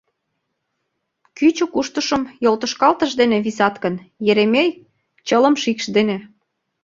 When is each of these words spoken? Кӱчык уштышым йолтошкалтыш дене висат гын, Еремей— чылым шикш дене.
Кӱчык 1.37 1.71
уштышым 1.79 2.21
йолтошкалтыш 2.43 3.11
дене 3.21 3.37
висат 3.45 3.75
гын, 3.83 3.95
Еремей— 4.29 4.69
чылым 5.27 5.55
шикш 5.61 5.85
дене. 5.95 6.17